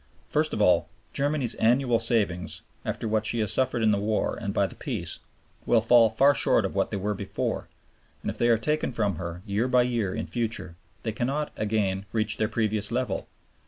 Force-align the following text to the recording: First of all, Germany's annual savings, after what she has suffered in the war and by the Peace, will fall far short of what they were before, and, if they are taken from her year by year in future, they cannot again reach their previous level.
First 0.31 0.51
of 0.51 0.63
all, 0.63 0.89
Germany's 1.13 1.53
annual 1.53 1.99
savings, 1.99 2.63
after 2.83 3.07
what 3.07 3.27
she 3.27 3.39
has 3.41 3.53
suffered 3.53 3.83
in 3.83 3.91
the 3.91 3.99
war 3.99 4.35
and 4.35 4.51
by 4.51 4.65
the 4.65 4.73
Peace, 4.73 5.19
will 5.67 5.79
fall 5.79 6.09
far 6.09 6.33
short 6.33 6.65
of 6.65 6.73
what 6.73 6.89
they 6.89 6.97
were 6.97 7.13
before, 7.13 7.69
and, 8.23 8.31
if 8.31 8.39
they 8.39 8.47
are 8.49 8.57
taken 8.57 8.91
from 8.91 9.17
her 9.17 9.43
year 9.45 9.67
by 9.67 9.83
year 9.83 10.11
in 10.15 10.25
future, 10.25 10.75
they 11.03 11.11
cannot 11.11 11.51
again 11.55 12.07
reach 12.13 12.37
their 12.37 12.47
previous 12.49 12.91
level. 12.91 13.27